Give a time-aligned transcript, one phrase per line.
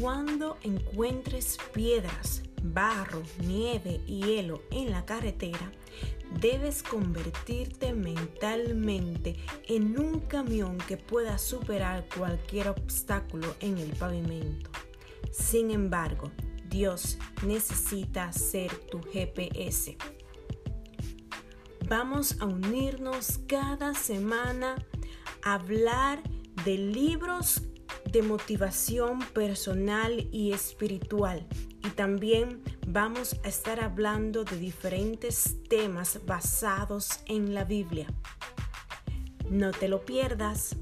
[0.00, 5.72] Cuando encuentres piedras, barro, nieve y hielo en la carretera,
[6.40, 14.70] debes convertirte mentalmente en un camión que pueda superar cualquier obstáculo en el pavimento.
[15.32, 16.30] Sin embargo,
[16.68, 19.96] Dios necesita ser tu GPS.
[21.88, 24.76] Vamos a unirnos cada semana
[25.42, 26.22] a hablar
[26.64, 27.62] de libros
[28.12, 31.46] de motivación personal y espiritual.
[31.84, 38.06] Y también vamos a estar hablando de diferentes temas basados en la Biblia.
[39.50, 40.76] No te lo pierdas.